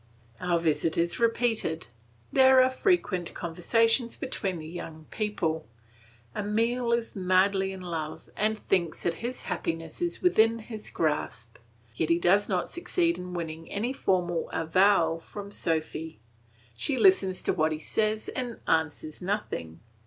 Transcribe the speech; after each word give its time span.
Our 0.39 0.57
visit 0.57 0.97
is 0.97 1.19
repeated. 1.19 1.85
There 2.33 2.63
are 2.63 2.71
frequent 2.71 3.35
conversations 3.35 4.15
between 4.17 4.57
the 4.57 4.67
young 4.67 5.05
people. 5.11 5.67
Emile 6.35 6.91
is 6.93 7.15
madly 7.15 7.71
in 7.71 7.81
love 7.81 8.27
and 8.35 8.57
thinks 8.57 9.03
that 9.03 9.13
his 9.21 9.43
happiness 9.43 10.01
is 10.01 10.19
within 10.19 10.57
his 10.57 10.89
grasp. 10.89 11.57
Yet 11.93 12.09
he 12.09 12.17
does 12.17 12.49
not 12.49 12.67
succeed 12.71 13.19
in 13.19 13.35
winning 13.35 13.69
any 13.69 13.93
formal 13.93 14.49
avowal 14.51 15.19
from 15.19 15.51
Sophy; 15.51 16.19
she 16.73 16.97
listens 16.97 17.43
to 17.43 17.53
what 17.53 17.71
he 17.71 17.77
says 17.77 18.27
and 18.29 18.59
answers 18.67 19.21
nothing. 19.21 19.81